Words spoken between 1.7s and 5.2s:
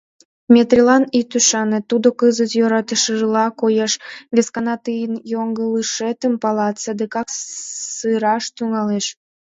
тудо кызыт йӧратышыла коеш, вескана тыйын